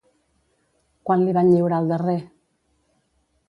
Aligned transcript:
Quan 1.09 1.21
li 1.27 1.37
van 1.39 1.51
lliurar 1.53 1.83
el 1.85 1.95
darrer? 1.95 2.19